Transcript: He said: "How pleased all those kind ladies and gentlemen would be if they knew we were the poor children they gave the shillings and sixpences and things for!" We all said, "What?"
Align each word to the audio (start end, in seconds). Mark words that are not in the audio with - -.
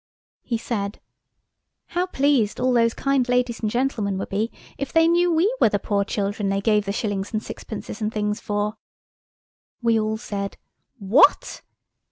He 0.41 0.57
said: 0.57 0.99
"How 1.89 2.07
pleased 2.07 2.59
all 2.59 2.73
those 2.73 2.95
kind 2.95 3.29
ladies 3.29 3.59
and 3.59 3.69
gentlemen 3.69 4.17
would 4.17 4.29
be 4.29 4.51
if 4.75 4.91
they 4.91 5.07
knew 5.07 5.31
we 5.31 5.55
were 5.61 5.69
the 5.69 5.77
poor 5.77 6.03
children 6.03 6.49
they 6.49 6.59
gave 6.59 6.85
the 6.85 6.91
shillings 6.91 7.33
and 7.33 7.43
sixpences 7.43 8.01
and 8.01 8.11
things 8.11 8.39
for!" 8.41 8.77
We 9.79 9.99
all 9.99 10.17
said, 10.17 10.57
"What?" 10.97 11.61